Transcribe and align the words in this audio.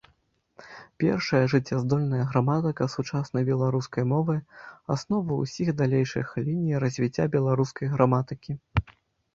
Першая 1.01 1.41
жыццяздольная 1.53 2.21
граматыка 2.31 2.83
сучаснай 2.95 3.43
беларускай 3.51 4.03
мовы, 4.15 4.35
аснова 4.97 5.31
ўсіх 5.43 5.67
далейшых 5.85 6.27
ліній 6.49 6.75
развіцця 6.87 7.25
беларускай 7.39 7.87
граматыкі. 7.95 8.61